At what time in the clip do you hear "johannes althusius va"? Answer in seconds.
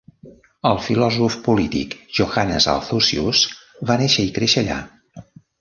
2.21-4.01